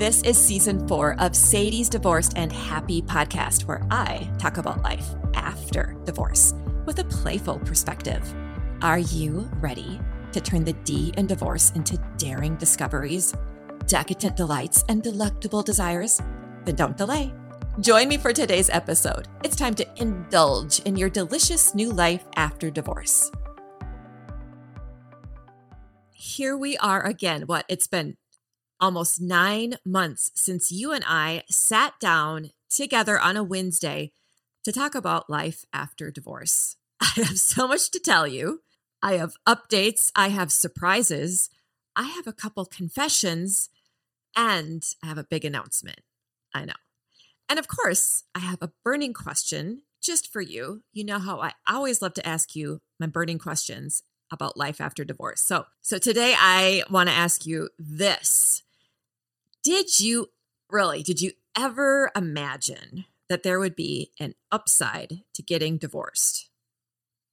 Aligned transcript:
This 0.00 0.22
is 0.22 0.38
season 0.38 0.88
four 0.88 1.14
of 1.20 1.36
Sadie's 1.36 1.90
Divorced 1.90 2.32
and 2.34 2.50
Happy 2.50 3.02
podcast, 3.02 3.66
where 3.66 3.86
I 3.90 4.32
talk 4.38 4.56
about 4.56 4.82
life 4.82 5.06
after 5.34 5.94
divorce 6.06 6.54
with 6.86 7.00
a 7.00 7.04
playful 7.04 7.58
perspective. 7.58 8.34
Are 8.80 9.00
you 9.00 9.50
ready 9.60 10.00
to 10.32 10.40
turn 10.40 10.64
the 10.64 10.72
D 10.72 11.12
in 11.18 11.26
divorce 11.26 11.72
into 11.72 11.98
daring 12.16 12.56
discoveries, 12.56 13.34
decadent 13.86 14.38
delights, 14.38 14.86
and 14.88 15.02
delectable 15.02 15.62
desires? 15.62 16.18
Then 16.64 16.76
don't 16.76 16.96
delay. 16.96 17.34
Join 17.80 18.08
me 18.08 18.16
for 18.16 18.32
today's 18.32 18.70
episode. 18.70 19.28
It's 19.44 19.54
time 19.54 19.74
to 19.74 20.00
indulge 20.00 20.78
in 20.86 20.96
your 20.96 21.10
delicious 21.10 21.74
new 21.74 21.90
life 21.90 22.24
after 22.36 22.70
divorce. 22.70 23.30
Here 26.08 26.56
we 26.56 26.78
are 26.78 27.04
again. 27.04 27.42
What? 27.42 27.66
It's 27.68 27.86
been 27.86 28.16
almost 28.80 29.20
nine 29.20 29.76
months 29.84 30.30
since 30.34 30.72
you 30.72 30.92
and 30.92 31.04
I 31.06 31.42
sat 31.48 31.94
down 32.00 32.50
together 32.70 33.18
on 33.18 33.36
a 33.36 33.44
Wednesday 33.44 34.12
to 34.64 34.72
talk 34.72 34.94
about 34.94 35.30
life 35.30 35.64
after 35.72 36.10
divorce. 36.10 36.76
I 37.00 37.12
have 37.16 37.38
so 37.38 37.68
much 37.68 37.90
to 37.90 38.00
tell 38.00 38.26
you. 38.26 38.62
I 39.02 39.14
have 39.14 39.34
updates, 39.48 40.12
I 40.14 40.28
have 40.28 40.52
surprises, 40.52 41.48
I 41.96 42.04
have 42.04 42.26
a 42.26 42.32
couple 42.32 42.66
confessions, 42.66 43.70
and 44.36 44.84
I 45.02 45.06
have 45.06 45.18
a 45.18 45.24
big 45.24 45.44
announcement. 45.44 46.00
I 46.54 46.64
know. 46.64 46.74
And 47.48 47.58
of 47.58 47.66
course, 47.66 48.24
I 48.34 48.40
have 48.40 48.62
a 48.62 48.72
burning 48.84 49.14
question 49.14 49.82
just 50.02 50.32
for 50.32 50.40
you. 50.40 50.82
You 50.92 51.04
know 51.04 51.18
how 51.18 51.40
I 51.40 51.52
always 51.66 52.00
love 52.02 52.14
to 52.14 52.26
ask 52.26 52.54
you 52.54 52.80
my 52.98 53.06
burning 53.06 53.38
questions 53.38 54.02
about 54.30 54.56
life 54.56 54.80
after 54.80 55.04
divorce. 55.04 55.40
So, 55.40 55.66
so 55.80 55.98
today 55.98 56.34
I 56.38 56.84
want 56.90 57.08
to 57.08 57.14
ask 57.14 57.46
you 57.46 57.70
this. 57.78 58.62
Did 59.62 60.00
you 60.00 60.30
really 60.70 61.02
did 61.02 61.20
you 61.20 61.32
ever 61.56 62.10
imagine 62.16 63.04
that 63.28 63.42
there 63.42 63.60
would 63.60 63.76
be 63.76 64.10
an 64.18 64.34
upside 64.50 65.22
to 65.34 65.42
getting 65.42 65.76
divorced? 65.78 66.48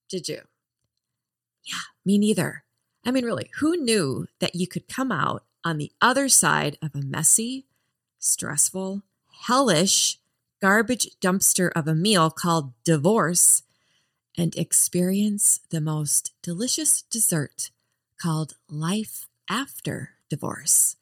Did 0.09 0.27
you? 0.29 0.41
Yeah, 1.63 1.79
me 2.05 2.17
neither. 2.17 2.63
I 3.05 3.11
mean, 3.11 3.25
really, 3.25 3.49
who 3.59 3.77
knew 3.77 4.27
that 4.39 4.55
you 4.55 4.67
could 4.67 4.87
come 4.87 5.11
out 5.11 5.43
on 5.63 5.77
the 5.77 5.91
other 6.01 6.29
side 6.29 6.77
of 6.81 6.95
a 6.95 7.01
messy, 7.05 7.65
stressful, 8.19 9.03
hellish, 9.47 10.19
garbage 10.61 11.09
dumpster 11.21 11.71
of 11.75 11.87
a 11.87 11.95
meal 11.95 12.29
called 12.29 12.73
divorce 12.83 13.63
and 14.37 14.55
experience 14.55 15.61
the 15.69 15.81
most 15.81 16.33
delicious 16.41 17.03
dessert 17.03 17.71
called 18.21 18.55
life 18.69 19.27
after 19.49 20.11
divorce? 20.29 20.95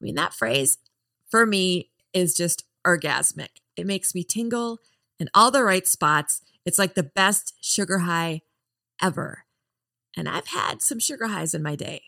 I 0.00 0.04
mean, 0.04 0.14
that 0.14 0.34
phrase 0.34 0.78
for 1.30 1.46
me 1.46 1.90
is 2.12 2.34
just 2.34 2.64
orgasmic. 2.86 3.60
It 3.76 3.86
makes 3.86 4.14
me 4.14 4.24
tingle 4.24 4.78
in 5.18 5.28
all 5.34 5.50
the 5.50 5.64
right 5.64 5.86
spots. 5.86 6.42
It's 6.64 6.78
like 6.78 6.94
the 6.94 7.02
best 7.02 7.54
sugar 7.60 7.98
high 8.00 8.42
ever. 9.02 9.44
And 10.16 10.28
I've 10.28 10.48
had 10.48 10.82
some 10.82 10.98
sugar 10.98 11.26
highs 11.26 11.54
in 11.54 11.62
my 11.62 11.76
day. 11.76 12.02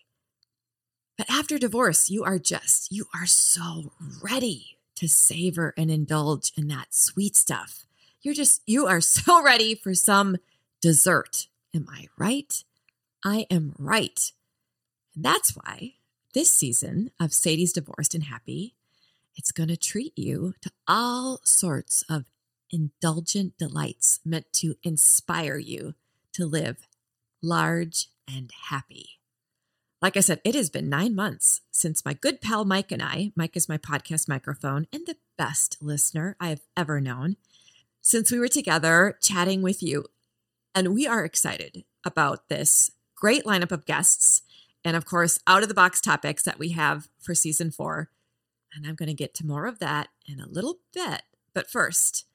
But 1.16 1.30
after 1.30 1.58
divorce, 1.58 2.08
you 2.08 2.24
are 2.24 2.38
just, 2.38 2.90
you 2.90 3.06
are 3.14 3.26
so 3.26 3.92
ready 4.22 4.78
to 4.96 5.08
savor 5.08 5.74
and 5.76 5.90
indulge 5.90 6.52
in 6.56 6.68
that 6.68 6.94
sweet 6.94 7.36
stuff. 7.36 7.84
You're 8.22 8.34
just, 8.34 8.62
you 8.66 8.86
are 8.86 9.00
so 9.00 9.42
ready 9.44 9.74
for 9.74 9.94
some 9.94 10.38
dessert. 10.80 11.46
Am 11.74 11.86
I 11.90 12.08
right? 12.18 12.64
I 13.24 13.46
am 13.50 13.74
right. 13.78 14.32
And 15.14 15.24
that's 15.24 15.50
why 15.50 15.94
this 16.32 16.50
season 16.50 17.10
of 17.20 17.32
Sadie's 17.32 17.72
Divorced 17.72 18.14
and 18.14 18.24
Happy, 18.24 18.74
it's 19.36 19.52
going 19.52 19.68
to 19.68 19.76
treat 19.76 20.16
you 20.16 20.54
to 20.60 20.70
all 20.86 21.40
sorts 21.44 22.04
of 22.08 22.24
indulgent 22.70 23.58
delights 23.58 24.20
meant 24.24 24.52
to 24.54 24.76
inspire 24.82 25.56
you 25.56 25.94
to 26.32 26.46
live 26.46 26.86
large 27.42 28.08
and 28.28 28.52
happy. 28.68 29.18
Like 30.02 30.16
I 30.16 30.20
said, 30.20 30.40
it 30.44 30.54
has 30.54 30.70
been 30.70 30.88
nine 30.88 31.14
months 31.14 31.60
since 31.70 32.04
my 32.04 32.14
good 32.14 32.40
pal 32.40 32.64
Mic 32.64 32.90
and 32.90 33.02
I, 33.02 33.32
Mic 33.36 33.56
is 33.56 33.68
my 33.68 33.76
podcast 33.76 34.28
microphone 34.28 34.86
and 34.92 35.06
the 35.06 35.16
best 35.36 35.76
listener 35.80 36.36
I 36.40 36.48
have 36.48 36.62
ever 36.76 37.00
known, 37.00 37.36
since 38.00 38.30
we 38.30 38.38
were 38.38 38.48
together 38.48 39.18
chatting 39.20 39.62
with 39.62 39.82
you. 39.82 40.06
And 40.74 40.94
we 40.94 41.06
are 41.06 41.24
excited 41.24 41.84
about 42.04 42.48
this 42.48 42.92
great 43.14 43.44
lineup 43.44 43.72
of 43.72 43.84
guests 43.84 44.42
and 44.84 44.96
of 44.96 45.04
course, 45.04 45.38
out 45.46 45.62
of 45.62 45.68
the 45.68 45.74
box 45.74 46.00
topics 46.00 46.42
that 46.42 46.58
we 46.58 46.70
have 46.70 47.08
for 47.18 47.34
season 47.34 47.70
four. 47.70 48.10
And 48.74 48.86
I'm 48.86 48.94
going 48.94 49.08
to 49.08 49.14
get 49.14 49.34
to 49.34 49.46
more 49.46 49.66
of 49.66 49.78
that 49.80 50.08
in 50.26 50.40
a 50.40 50.48
little 50.48 50.78
bit. 50.94 51.22
But 51.52 51.70
first, 51.70 52.26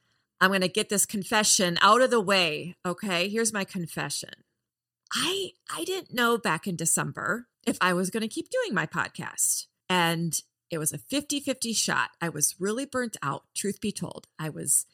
I'm 0.41 0.49
going 0.49 0.61
to 0.61 0.67
get 0.67 0.89
this 0.89 1.05
confession 1.05 1.77
out 1.81 2.01
of 2.01 2.11
the 2.11 2.19
way. 2.19 2.75
Okay, 2.85 3.29
here's 3.29 3.53
my 3.53 3.63
confession. 3.63 4.31
I 5.13 5.51
I 5.73 5.83
didn't 5.85 6.13
know 6.13 6.37
back 6.37 6.67
in 6.67 6.75
December 6.75 7.47
if 7.65 7.77
I 7.79 7.93
was 7.93 8.09
going 8.09 8.21
to 8.21 8.27
keep 8.27 8.49
doing 8.49 8.73
my 8.73 8.85
podcast. 8.85 9.67
And 9.89 10.39
it 10.69 10.77
was 10.77 10.91
a 10.91 10.97
50-50 10.97 11.75
shot. 11.75 12.09
I 12.21 12.29
was 12.29 12.55
really 12.59 12.85
burnt 12.85 13.17
out, 13.23 13.43
truth 13.55 13.79
be 13.79 13.91
told. 13.91 14.27
I 14.37 14.49
was 14.49 14.85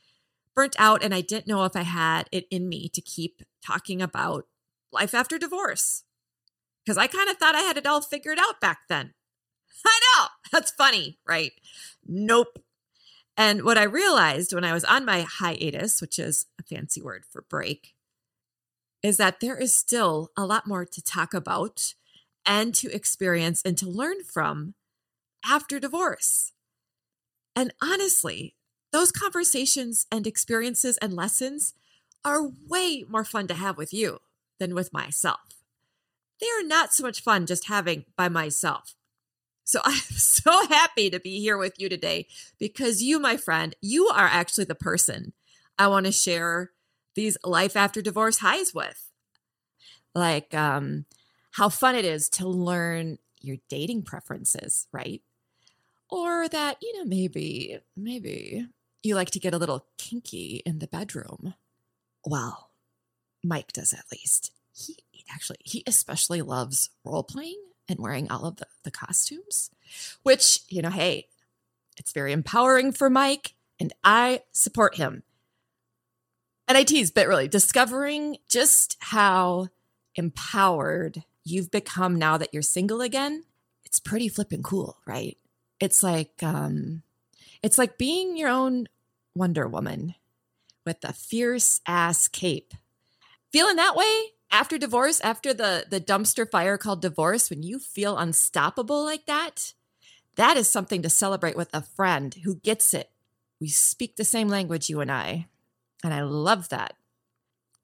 burnt 0.55 0.75
out 0.77 1.03
and 1.03 1.13
I 1.13 1.21
didn't 1.21 1.47
know 1.47 1.63
if 1.65 1.75
I 1.75 1.83
had 1.83 2.27
it 2.31 2.45
in 2.51 2.69
me 2.69 2.89
to 2.89 3.01
keep 3.01 3.41
talking 3.65 4.01
about 4.01 4.47
life 4.91 5.13
after 5.13 5.37
divorce 5.37 6.03
because 6.83 6.97
I 6.97 7.07
kind 7.07 7.29
of 7.29 7.37
thought 7.37 7.55
I 7.55 7.61
had 7.61 7.77
it 7.77 7.85
all 7.85 8.01
figured 8.01 8.39
out 8.39 8.59
back 8.59 8.79
then. 8.89 9.13
I 9.85 9.99
know. 10.17 10.27
That's 10.51 10.71
funny, 10.71 11.19
right? 11.27 11.51
Nope. 12.05 12.59
And 13.37 13.63
what 13.63 13.77
I 13.77 13.83
realized 13.83 14.53
when 14.53 14.65
I 14.65 14.73
was 14.73 14.83
on 14.83 15.05
my 15.05 15.21
hiatus, 15.21 16.01
which 16.01 16.19
is 16.19 16.47
a 16.59 16.63
fancy 16.63 17.01
word 17.01 17.23
for 17.29 17.43
break, 17.49 17.93
is 19.01 19.17
that 19.17 19.39
there 19.39 19.57
is 19.57 19.73
still 19.73 20.31
a 20.37 20.45
lot 20.45 20.67
more 20.67 20.85
to 20.85 21.01
talk 21.01 21.33
about 21.33 21.93
and 22.45 22.75
to 22.75 22.93
experience 22.93 23.61
and 23.63 23.77
to 23.77 23.89
learn 23.89 24.23
from 24.23 24.75
after 25.45 25.79
divorce. 25.79 26.51
And 27.55 27.73
honestly, 27.81 28.55
those 28.91 29.11
conversations 29.11 30.05
and 30.11 30.27
experiences 30.27 30.97
and 30.97 31.13
lessons 31.13 31.73
are 32.23 32.51
way 32.67 33.05
more 33.09 33.23
fun 33.23 33.47
to 33.47 33.53
have 33.53 33.77
with 33.77 33.93
you 33.93 34.19
than 34.59 34.75
with 34.75 34.93
myself 34.93 35.60
they 36.41 36.47
are 36.47 36.67
not 36.67 36.93
so 36.93 37.03
much 37.03 37.21
fun 37.21 37.45
just 37.45 37.67
having 37.67 38.05
by 38.17 38.27
myself. 38.27 38.95
So 39.63 39.79
I'm 39.85 39.95
so 39.95 40.67
happy 40.67 41.09
to 41.09 41.19
be 41.19 41.39
here 41.39 41.57
with 41.57 41.73
you 41.77 41.87
today 41.87 42.27
because 42.59 43.01
you, 43.01 43.19
my 43.19 43.37
friend, 43.37 43.75
you 43.81 44.07
are 44.07 44.25
actually 44.25 44.65
the 44.65 44.75
person 44.75 45.33
I 45.77 45.87
want 45.87 46.05
to 46.07 46.11
share 46.11 46.71
these 47.15 47.37
life 47.43 47.75
after 47.75 48.01
divorce 48.01 48.39
highs 48.39 48.73
with. 48.73 49.09
Like 50.13 50.53
um, 50.53 51.05
how 51.51 51.69
fun 51.69 51.95
it 51.95 52.05
is 52.05 52.27
to 52.29 52.47
learn 52.47 53.17
your 53.39 53.57
dating 53.69 54.03
preferences, 54.03 54.87
right? 54.91 55.21
Or 56.09 56.49
that, 56.49 56.77
you 56.81 56.97
know, 56.97 57.05
maybe, 57.05 57.79
maybe 57.95 58.67
you 59.03 59.15
like 59.15 59.31
to 59.31 59.39
get 59.39 59.53
a 59.53 59.57
little 59.57 59.85
kinky 59.97 60.61
in 60.65 60.79
the 60.79 60.87
bedroom. 60.87 61.53
Well, 62.25 62.71
Mic 63.43 63.71
does 63.71 63.93
at 63.93 64.05
least. 64.11 64.51
He 64.73 64.97
actually, 65.29 65.59
he 65.63 65.83
especially 65.85 66.41
loves 66.41 66.89
role 67.03 67.23
playing 67.23 67.61
and 67.89 67.99
wearing 67.99 68.31
all 68.31 68.45
of 68.45 68.57
the, 68.57 68.67
the 68.83 68.91
costumes, 68.91 69.69
which, 70.23 70.61
you 70.69 70.81
know, 70.81 70.89
hey, 70.89 71.27
it's 71.97 72.13
very 72.13 72.31
empowering 72.31 72.91
for 72.91 73.09
Mic, 73.09 73.55
and 73.79 73.93
I 74.03 74.41
support 74.51 74.95
him. 74.95 75.23
And 76.67 76.77
I 76.77 76.83
tease, 76.83 77.11
but 77.11 77.27
really 77.27 77.47
discovering 77.47 78.37
just 78.47 78.97
how 78.99 79.67
empowered 80.15 81.23
you've 81.43 81.71
become 81.71 82.15
now 82.15 82.37
that 82.37 82.53
you're 82.53 82.61
single 82.61 83.01
again, 83.01 83.43
it's 83.85 83.99
pretty 83.99 84.29
flipping 84.29 84.63
cool, 84.63 84.97
right? 85.05 85.37
It's 85.79 86.01
like 86.01 86.41
um 86.41 87.03
it's 87.61 87.77
like 87.77 87.97
being 87.97 88.37
your 88.37 88.49
own 88.49 88.87
Wonder 89.35 89.67
Woman 89.67 90.15
with 90.85 90.97
a 91.03 91.13
fierce 91.13 91.81
ass 91.85 92.27
cape. 92.27 92.73
Feeling 93.51 93.75
that 93.75 93.95
way? 93.95 94.31
After 94.51 94.77
divorce, 94.77 95.19
after 95.21 95.53
the 95.53 95.85
the 95.89 96.01
dumpster 96.01 96.49
fire 96.49 96.77
called 96.77 97.01
divorce, 97.01 97.49
when 97.49 97.63
you 97.63 97.79
feel 97.79 98.17
unstoppable 98.17 99.03
like 99.03 99.25
that, 99.25 99.73
that 100.35 100.57
is 100.57 100.67
something 100.67 101.01
to 101.01 101.09
celebrate 101.09 101.57
with 101.57 101.69
a 101.73 101.81
friend 101.81 102.33
who 102.43 102.55
gets 102.55 102.93
it. 102.93 103.09
We 103.59 103.69
speak 103.69 104.15
the 104.15 104.23
same 104.23 104.47
language, 104.47 104.89
you 104.89 104.99
and 105.01 105.11
I. 105.11 105.47
And 106.03 106.13
I 106.13 106.21
love 106.21 106.69
that. 106.69 106.95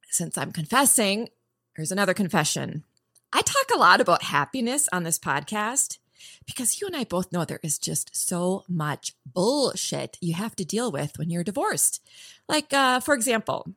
Since 0.10 0.38
I'm 0.38 0.52
confessing, 0.52 1.30
here's 1.76 1.92
another 1.92 2.14
confession. 2.14 2.84
I 3.32 3.42
talk 3.42 3.68
a 3.74 3.80
lot 3.80 4.02
about 4.02 4.24
happiness 4.24 4.90
on 4.92 5.04
this 5.04 5.20
podcast 5.20 6.00
because 6.46 6.82
you 6.82 6.88
and 6.88 6.96
I 6.96 7.04
both 7.04 7.32
know 7.32 7.46
there 7.46 7.60
is 7.62 7.78
just 7.78 8.16
so 8.16 8.64
much 8.68 9.14
bullshit 9.26 10.18
you 10.22 10.34
have 10.34 10.56
to 10.56 10.66
deal 10.66 10.92
with 10.92 11.18
when 11.20 11.30
you're 11.30 11.44
divorced. 11.44 12.02
Like, 12.48 12.74
uh, 12.74 13.00
for 13.02 13.14
example, 13.14 13.74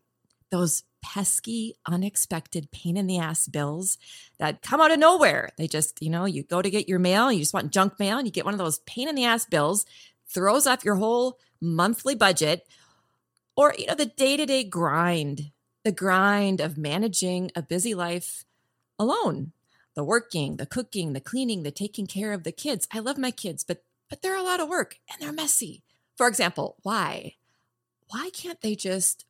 those 0.51 0.85
pesky, 1.03 1.77
unexpected 1.87 2.71
pain 2.71 2.97
in 2.97 3.07
the 3.07 3.19
ass 3.19 3.47
bills 3.49 3.99
that 4.39 4.63
come 4.63 4.81
out 4.81 4.91
of 4.91 4.99
nowhere. 4.99 5.51
They 5.57 5.67
just, 5.67 6.03
you 6.03 6.11
know, 6.11 6.25
you 6.25 6.43
go 6.43 6.63
to 6.63 6.71
get 6.71 6.89
your 6.89 6.99
mail, 6.99 7.33
you 7.33 7.41
just 7.41 7.55
want 7.55 7.73
junk 7.73 7.99
mail, 7.99 8.19
and 8.19 8.27
you 8.27 8.33
get 8.33 8.45
one 8.45 8.55
of 8.55 8.59
those 8.59 8.81
pain 8.81 9.09
in 9.09 9.15
the 9.15 9.25
ass 9.25 9.47
bills, 9.47 9.87
throws 10.29 10.67
off 10.67 10.85
your 10.85 10.97
whole 10.97 11.39
monthly 11.61 12.15
budget, 12.15 12.67
or, 13.57 13.75
you 13.79 13.87
know, 13.87 13.95
the 13.95 14.07
day 14.07 14.37
to 14.37 14.47
day 14.47 14.65
grind, 14.65 15.51
the 15.85 15.93
grind 15.93 16.61
of 16.61 16.79
managing 16.79 17.51
a 17.55 17.63
busy 17.63 17.95
life 17.95 18.45
alone. 18.99 19.53
The 19.97 20.05
working, 20.05 20.57
the 20.57 20.67
cooking, 20.67 21.15
the 21.15 21.21
cleaning, 21.21 21.65
the 21.65 21.73
taking 21.73 22.07
care 22.07 22.33
of 22.33 22.45
the 22.45 22.53
kids. 22.53 22.87
I 22.93 23.01
love 23.01 23.19
my 23.19 23.33
kids, 23.33 23.65
but 23.65 23.83
but 24.09 24.23
they're 24.23 24.37
a 24.37 24.43
lot 24.43 24.61
of 24.61 24.69
work 24.69 24.97
and 25.11 25.21
they're 25.21 25.33
messy. 25.33 25.83
For 26.17 26.29
example, 26.29 26.77
why? 26.83 27.35
Why 28.09 28.31
can't 28.33 28.61
they 28.61 28.75
just 28.75 29.25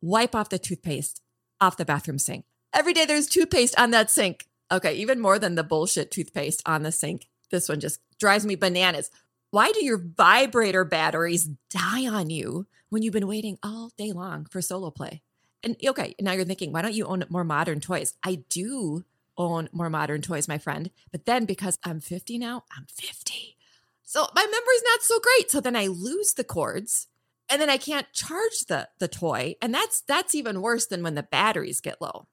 wipe 0.00 0.34
off 0.34 0.48
the 0.48 0.58
toothpaste 0.58 1.22
off 1.60 1.76
the 1.76 1.84
bathroom 1.84 2.18
sink. 2.18 2.44
Every 2.72 2.92
day 2.92 3.04
there's 3.04 3.26
toothpaste 3.26 3.78
on 3.78 3.90
that 3.92 4.10
sink. 4.10 4.46
Okay, 4.70 4.94
even 4.94 5.20
more 5.20 5.38
than 5.38 5.54
the 5.54 5.64
bullshit 5.64 6.10
toothpaste 6.10 6.62
on 6.66 6.82
the 6.82 6.92
sink. 6.92 7.28
This 7.50 7.68
one 7.68 7.80
just 7.80 8.00
drives 8.18 8.44
me 8.44 8.56
bananas. 8.56 9.10
Why 9.50 9.72
do 9.72 9.84
your 9.84 9.98
vibrator 9.98 10.84
batteries 10.84 11.48
die 11.70 12.06
on 12.06 12.30
you 12.30 12.66
when 12.90 13.02
you've 13.02 13.12
been 13.12 13.28
waiting 13.28 13.58
all 13.62 13.92
day 13.96 14.12
long 14.12 14.44
for 14.46 14.60
solo 14.60 14.90
play? 14.90 15.22
And 15.62 15.76
okay, 15.86 16.14
now 16.20 16.32
you're 16.32 16.44
thinking, 16.44 16.72
why 16.72 16.82
don't 16.82 16.94
you 16.94 17.06
own 17.06 17.24
more 17.28 17.44
modern 17.44 17.80
toys? 17.80 18.14
I 18.24 18.42
do 18.50 19.04
own 19.38 19.68
more 19.72 19.90
modern 19.90 20.22
toys, 20.22 20.48
my 20.48 20.58
friend. 20.58 20.90
But 21.12 21.26
then 21.26 21.44
because 21.44 21.78
I'm 21.84 22.00
50 22.00 22.38
now, 22.38 22.64
I'm 22.76 22.86
50. 22.88 23.56
So 24.02 24.26
my 24.34 24.42
memory's 24.42 24.82
not 24.84 25.02
so 25.02 25.20
great. 25.20 25.50
So 25.50 25.60
then 25.60 25.76
I 25.76 25.86
lose 25.86 26.34
the 26.34 26.44
cords 26.44 27.08
and 27.48 27.60
then 27.60 27.70
I 27.70 27.76
can't 27.76 28.12
charge 28.12 28.66
the 28.68 28.88
the 28.98 29.08
toy, 29.08 29.56
and 29.62 29.72
that's 29.72 30.00
that's 30.02 30.34
even 30.34 30.62
worse 30.62 30.86
than 30.86 31.02
when 31.02 31.14
the 31.14 31.22
batteries 31.22 31.80
get 31.80 32.00
low. 32.00 32.26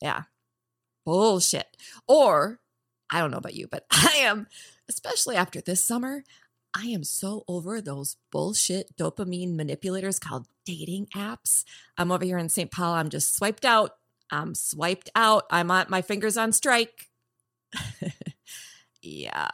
Yeah. 0.00 0.22
Bullshit. 1.04 1.76
Or 2.06 2.60
I 3.10 3.20
don't 3.20 3.30
know 3.30 3.38
about 3.38 3.54
you, 3.54 3.66
but 3.66 3.84
I 3.90 4.18
am 4.20 4.46
especially 4.88 5.36
after 5.36 5.60
this 5.60 5.84
summer, 5.84 6.24
I 6.74 6.86
am 6.86 7.04
so 7.04 7.44
over 7.48 7.80
those 7.80 8.16
bullshit 8.30 8.96
dopamine 8.96 9.54
manipulators 9.54 10.18
called 10.18 10.46
dating 10.64 11.06
apps. 11.14 11.64
I'm 11.98 12.10
over 12.10 12.24
here 12.24 12.38
in 12.38 12.48
St. 12.48 12.70
Paul. 12.70 12.94
I'm 12.94 13.10
just 13.10 13.36
swiped 13.36 13.64
out. 13.64 13.92
I'm 14.30 14.54
swiped 14.54 15.10
out. 15.14 15.44
I'm 15.50 15.70
on 15.70 15.86
my 15.88 16.02
fingers 16.02 16.36
on 16.36 16.52
strike. 16.52 17.08
yeah. 19.02 19.48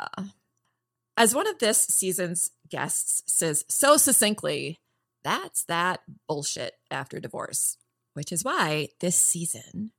As 1.17 1.35
one 1.35 1.49
of 1.49 1.59
this 1.59 1.83
season's 1.85 2.53
guests 2.69 3.25
says 3.27 3.65
so 3.69 3.97
succinctly, 3.97 4.79
that's 5.25 5.65
that 5.65 6.00
bullshit 6.29 6.75
after 6.91 7.20
divorce, 7.20 7.79
which 8.15 8.32
is 8.32 8.44
why 8.44 8.88
this 9.00 9.17
season, 9.17 9.93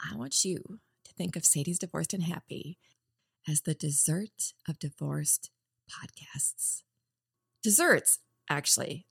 I 0.00 0.16
want 0.16 0.44
you 0.44 0.80
to 1.04 1.12
think 1.14 1.36
of 1.36 1.44
Sadie's 1.44 1.78
Divorced 1.78 2.14
and 2.14 2.22
Happy 2.22 2.78
as 3.48 3.62
the 3.62 3.74
dessert 3.74 4.54
of 4.68 4.78
divorced 4.78 5.50
podcasts. 5.90 6.82
Desserts, 7.62 8.20
actually, 8.48 9.06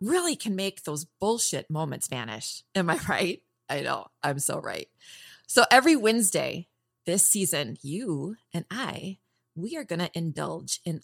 really 0.00 0.36
can 0.36 0.54
make 0.54 0.82
those 0.82 1.06
bullshit 1.20 1.70
moments 1.70 2.08
vanish. 2.08 2.62
Am 2.74 2.90
I 2.90 2.98
right? 3.08 3.42
I 3.68 3.80
know, 3.80 4.08
I'm 4.22 4.38
so 4.38 4.60
right. 4.60 4.88
So 5.46 5.64
every 5.70 5.96
Wednesday 5.96 6.68
this 7.06 7.26
season, 7.26 7.78
you 7.82 8.36
and 8.52 8.64
I, 8.70 9.18
we 9.54 9.76
are 9.76 9.84
going 9.84 10.00
to 10.00 10.10
indulge 10.16 10.80
in 10.84 11.00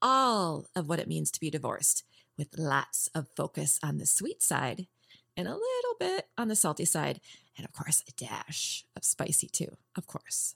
all 0.00 0.66
of 0.74 0.88
what 0.88 0.98
it 0.98 1.08
means 1.08 1.30
to 1.30 1.40
be 1.40 1.50
divorced 1.50 2.04
with 2.36 2.58
lots 2.58 3.08
of 3.14 3.28
focus 3.36 3.78
on 3.82 3.98
the 3.98 4.06
sweet 4.06 4.42
side 4.42 4.86
and 5.36 5.48
a 5.48 5.52
little 5.52 5.96
bit 5.98 6.28
on 6.36 6.48
the 6.48 6.56
salty 6.56 6.84
side. 6.84 7.20
And 7.56 7.64
of 7.66 7.72
course, 7.72 8.02
a 8.08 8.12
dash 8.12 8.84
of 8.96 9.04
spicy 9.04 9.48
too, 9.48 9.76
of 9.96 10.06
course. 10.06 10.54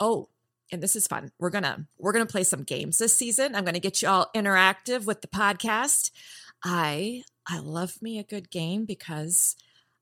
Oh, 0.00 0.28
and 0.72 0.82
this 0.82 0.96
is 0.96 1.06
fun. 1.06 1.30
We're 1.38 1.50
gonna 1.50 1.86
we're 1.98 2.12
gonna 2.12 2.26
play 2.26 2.44
some 2.44 2.64
games 2.64 2.98
this 2.98 3.16
season. 3.16 3.54
I'm 3.54 3.64
gonna 3.64 3.78
get 3.78 4.02
you 4.02 4.08
all 4.08 4.30
interactive 4.34 5.06
with 5.06 5.20
the 5.20 5.28
podcast. 5.28 6.10
I 6.64 7.22
I 7.46 7.58
love 7.60 8.02
me 8.02 8.18
a 8.18 8.24
good 8.24 8.50
game 8.50 8.84
because 8.84 9.56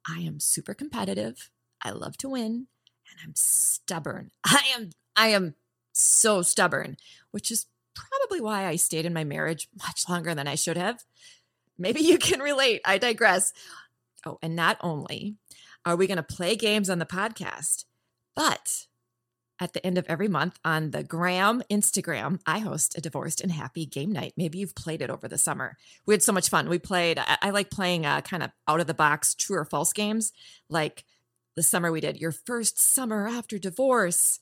I 0.09 0.21
am 0.21 0.41
super 0.41 0.75
competitive. 0.75 1.51
I 1.83 1.91
love 1.91 2.17
to 2.19 2.31
win 2.31 2.67
and 3.11 3.19
I'm 3.23 3.35
stubborn. 3.35 4.31
I 4.45 4.63
am 4.75 4.91
I 5.17 5.29
am 5.29 5.55
so 5.93 6.43
stubborn, 6.43 6.97
which 7.31 7.51
is 7.51 7.67
probably 7.95 8.41
why 8.41 8.67
I 8.67 8.77
stayed 8.77 9.07
in 9.07 9.13
my 9.13 9.25
marriage 9.25 9.69
much 9.79 10.09
longer 10.09 10.35
than 10.35 10.49
I 10.49 10.55
should 10.55 10.77
have. 10.77 11.03
Maybe 11.79 12.01
you 12.01 12.19
can 12.19 12.41
relate. 12.41 12.81
I 12.85 12.99
digress. 12.99 13.53
Oh, 14.27 14.39
and 14.43 14.57
not 14.57 14.79
only 14.81 15.37
are 15.85 15.97
we 15.97 16.07
going 16.07 16.17
to 16.17 16.23
play 16.23 16.57
games 16.57 16.89
on 16.89 16.99
the 16.99 17.07
podcast, 17.07 17.85
but 18.35 18.87
at 19.61 19.73
the 19.73 19.85
end 19.87 19.99
of 19.99 20.07
every 20.09 20.29
month 20.29 20.59
on 20.65 20.91
the 20.91 21.05
Gram 21.05 21.63
Instagram, 21.71 22.41
I 22.47 22.59
host 22.59 22.99
a 22.99 23.01
divorced 23.01 23.41
and 23.41 23.53
happy 23.53 23.87
game 23.87 24.11
night. 24.11 24.35
Maybe 24.37 24.59
you've 24.59 24.75
played 24.75 25.01
it 25.01 25.11
over 25.11 25.29
the 25.29 25.39
summer. 25.39 25.77
We 26.07 26.15
had 26.15 26.23
so 26.23 26.33
much 26.33 26.49
fun. 26.49 26.69
We 26.69 26.79
played, 26.79 27.19
I, 27.19 27.39
I 27.43 27.51
like 27.51 27.71
playing 27.71 28.05
uh, 28.05 28.23
kind 28.23 28.43
of 28.43 28.51
out 28.67 28.81
of 28.81 28.87
the 28.87 28.95
box 28.95 29.35
true 29.35 29.59
or 29.59 29.65
false 29.65 29.93
games. 29.93 30.33
Like 30.69 31.05
the 31.55 31.63
summer 31.63 31.93
we 31.93 32.01
did, 32.01 32.21
your 32.21 32.33
first 32.33 32.81
summer 32.81 33.29
after 33.29 33.59
divorce 33.59 34.41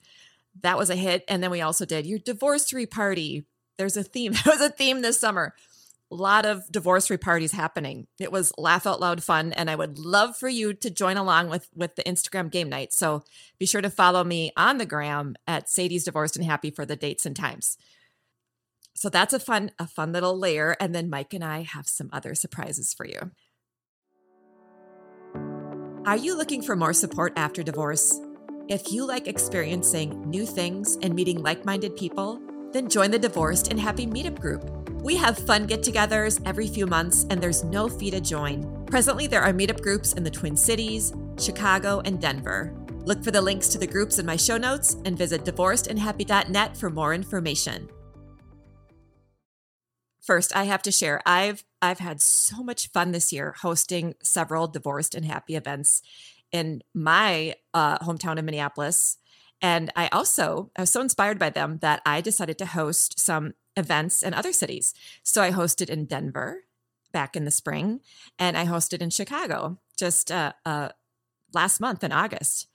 that 0.60 0.78
was 0.78 0.90
a 0.90 0.96
hit. 0.96 1.24
And 1.28 1.42
then 1.42 1.50
we 1.50 1.60
also 1.60 1.84
did 1.84 2.06
your 2.06 2.18
divorcery 2.18 2.86
party. 2.86 3.46
There's 3.78 3.96
a 3.96 4.02
theme. 4.02 4.34
There 4.44 4.52
was 4.52 4.60
a 4.60 4.70
theme 4.70 5.02
this 5.02 5.18
summer. 5.18 5.54
A 6.10 6.14
lot 6.14 6.44
of 6.44 6.70
divorcery 6.70 7.16
parties 7.16 7.52
happening. 7.52 8.06
It 8.20 8.30
was 8.30 8.52
laugh 8.58 8.86
out 8.86 9.00
loud 9.00 9.22
fun, 9.24 9.54
and 9.54 9.70
I 9.70 9.76
would 9.76 9.98
love 9.98 10.36
for 10.36 10.48
you 10.48 10.74
to 10.74 10.90
join 10.90 11.16
along 11.16 11.48
with 11.48 11.68
with 11.74 11.96
the 11.96 12.02
Instagram 12.02 12.50
game 12.50 12.68
night. 12.68 12.92
So 12.92 13.24
be 13.58 13.64
sure 13.64 13.80
to 13.80 13.88
follow 13.88 14.22
me 14.22 14.52
on 14.54 14.76
the 14.76 14.84
gram 14.84 15.36
at 15.46 15.70
Sadie's 15.70 16.04
Divorced 16.04 16.36
and 16.36 16.44
Happy 16.44 16.70
for 16.70 16.84
the 16.84 16.96
dates 16.96 17.24
and 17.24 17.34
times. 17.34 17.78
So 18.94 19.08
that's 19.08 19.32
a 19.32 19.40
fun 19.40 19.70
a 19.78 19.86
fun 19.86 20.12
little 20.12 20.38
layer, 20.38 20.76
and 20.78 20.94
then 20.94 21.08
Mic 21.08 21.32
and 21.32 21.42
I 21.42 21.62
have 21.62 21.88
some 21.88 22.10
other 22.12 22.34
surprises 22.34 22.92
for 22.92 23.06
you. 23.06 23.30
Are 26.04 26.16
you 26.16 26.36
looking 26.36 26.60
for 26.60 26.76
more 26.76 26.92
support 26.92 27.32
after 27.36 27.62
divorce? 27.62 28.20
If 28.72 28.90
you 28.90 29.06
like 29.06 29.28
experiencing 29.28 30.18
new 30.30 30.46
things 30.46 30.96
and 31.02 31.14
meeting 31.14 31.42
like 31.42 31.66
minded 31.66 31.94
people, 31.94 32.40
then 32.72 32.88
join 32.88 33.10
the 33.10 33.18
Divorced 33.18 33.68
and 33.68 33.78
Happy 33.78 34.06
Meetup 34.06 34.40
group. 34.40 34.64
We 35.02 35.14
have 35.16 35.36
fun 35.36 35.66
get 35.66 35.82
togethers 35.82 36.40
every 36.46 36.66
few 36.68 36.86
months, 36.86 37.26
and 37.28 37.38
there's 37.38 37.64
no 37.64 37.86
fee 37.86 38.10
to 38.10 38.18
join. 38.18 38.86
Presently, 38.86 39.26
there 39.26 39.42
are 39.42 39.52
meetup 39.52 39.82
groups 39.82 40.14
in 40.14 40.24
the 40.24 40.30
Twin 40.30 40.56
Cities, 40.56 41.12
Chicago, 41.38 42.00
and 42.06 42.18
Denver. 42.18 42.72
Look 43.04 43.22
for 43.22 43.30
the 43.30 43.42
links 43.42 43.68
to 43.68 43.78
the 43.78 43.86
groups 43.86 44.18
in 44.18 44.24
my 44.24 44.36
show 44.36 44.56
notes 44.56 44.96
and 45.04 45.18
visit 45.18 45.44
divorcedandhappy.net 45.44 46.74
for 46.74 46.88
more 46.88 47.12
information. 47.12 47.90
First, 50.22 50.56
I 50.56 50.64
have 50.64 50.82
to 50.84 50.92
share 50.92 51.20
I've 51.26 51.62
I've 51.82 51.98
had 51.98 52.22
so 52.22 52.62
much 52.62 52.88
fun 52.88 53.12
this 53.12 53.34
year 53.34 53.54
hosting 53.60 54.14
several 54.22 54.66
divorced 54.66 55.14
and 55.14 55.26
happy 55.26 55.56
events 55.56 56.00
in 56.52 56.82
my 56.94 57.54
uh, 57.74 57.98
hometown 57.98 58.38
of 58.38 58.44
Minneapolis. 58.44 59.18
And 59.60 59.90
I 59.96 60.08
also 60.08 60.70
I 60.76 60.82
was 60.82 60.90
so 60.90 61.00
inspired 61.00 61.38
by 61.38 61.50
them 61.50 61.78
that 61.78 62.02
I 62.04 62.20
decided 62.20 62.58
to 62.58 62.66
host 62.66 63.18
some 63.18 63.54
events 63.76 64.22
in 64.22 64.34
other 64.34 64.52
cities. 64.52 64.92
So 65.22 65.42
I 65.42 65.50
hosted 65.50 65.88
in 65.88 66.04
Denver 66.04 66.64
back 67.12 67.36
in 67.36 67.44
the 67.44 67.50
spring, 67.50 68.00
and 68.38 68.56
I 68.56 68.64
hosted 68.64 69.00
in 69.00 69.10
Chicago 69.10 69.78
just 69.96 70.32
uh, 70.32 70.52
uh, 70.64 70.90
last 71.52 71.80
month 71.80 72.02
in 72.02 72.12
August. 72.12 72.68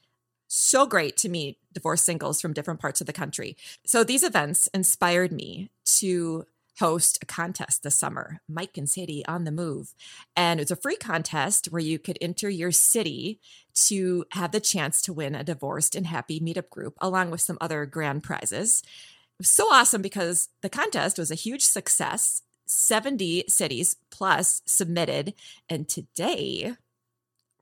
So 0.48 0.86
great 0.86 1.18
to 1.18 1.30
meet 1.30 1.58
divorced 1.74 2.06
singles 2.06 2.40
from 2.40 2.54
different 2.54 2.80
parts 2.80 3.02
of 3.02 3.08
the 3.08 3.14
country. 3.14 3.58
So 3.86 4.04
these 4.04 4.24
events 4.24 4.70
inspired 4.74 5.32
me 5.32 5.70
to 5.98 6.46
host 6.80 7.20
a 7.22 7.26
contest 7.26 7.84
this 7.84 7.96
summer, 7.96 8.40
Mic 8.48 8.78
and 8.78 8.90
Sadie 8.90 9.26
on 9.26 9.44
the 9.44 9.52
Move. 9.52 9.94
And 10.36 10.60
it's 10.60 10.72
a 10.72 10.76
free 10.76 10.96
contest 10.96 11.68
where 11.68 11.82
you 11.82 12.00
could 12.00 12.18
enter 12.22 12.50
your 12.50 12.72
city 12.72 13.40
to 13.88 14.26
have 14.32 14.52
the 14.52 14.60
chance 14.60 15.02
to 15.02 15.14
win 15.14 15.36
a 15.36 15.44
divorced 15.44 15.96
and 15.96 16.08
happy 16.08 16.40
meetup 16.40 16.70
group, 16.70 16.96
along 17.00 17.32
with 17.32 17.42
some 17.42 17.58
other 17.62 17.86
grand 17.86 18.24
prizes. 18.24 18.84
It 18.86 19.40
was 19.40 19.50
so 19.50 19.72
awesome 19.72 20.02
because 20.02 20.50
the 20.62 20.70
contest 20.70 21.18
was 21.18 21.32
a 21.32 21.36
huge 21.36 21.64
success. 21.64 22.42
70 22.66 23.46
cities 23.48 23.96
plus 24.12 24.62
submitted. 24.66 25.34
And 25.70 25.88
today, 25.88 26.74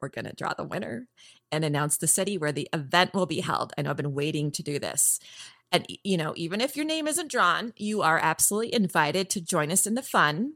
we're 0.01 0.09
going 0.09 0.25
to 0.25 0.35
draw 0.35 0.53
the 0.53 0.63
winner 0.63 1.07
and 1.51 1.63
announce 1.63 1.97
the 1.97 2.07
city 2.07 2.37
where 2.37 2.51
the 2.51 2.67
event 2.73 3.13
will 3.13 3.25
be 3.25 3.41
held. 3.41 3.73
I 3.77 3.81
know 3.81 3.91
I've 3.91 3.97
been 3.97 4.13
waiting 4.13 4.51
to 4.51 4.63
do 4.63 4.79
this. 4.79 5.19
And, 5.75 5.85
you 6.05 6.15
know, 6.15 6.31
even 6.37 6.61
if 6.61 6.77
your 6.77 6.85
name 6.85 7.05
isn't 7.05 7.29
drawn, 7.29 7.73
you 7.75 8.01
are 8.01 8.17
absolutely 8.17 8.73
invited 8.73 9.29
to 9.31 9.41
join 9.41 9.73
us 9.73 9.85
in 9.85 9.95
the 9.95 10.01
fun. 10.01 10.53